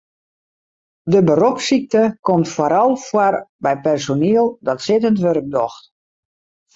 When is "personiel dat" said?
3.87-4.79